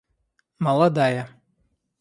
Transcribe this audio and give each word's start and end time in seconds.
молодая 0.63 1.29